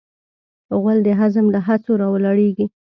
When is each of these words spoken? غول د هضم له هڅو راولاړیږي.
غول 0.79 0.97
د 1.07 1.09
هضم 1.19 1.45
له 1.55 1.59
هڅو 1.67 1.91
راولاړیږي. 2.01 2.65